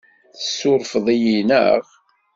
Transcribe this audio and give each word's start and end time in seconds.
Tessurfeḍ-iyi, 0.37 1.39
naɣ? 1.49 1.81